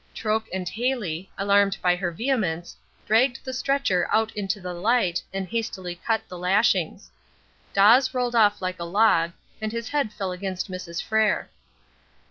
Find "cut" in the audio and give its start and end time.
6.07-6.23